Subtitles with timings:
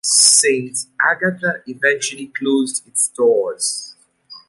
[0.03, 3.93] Saint Agatha's eventually closed its doors.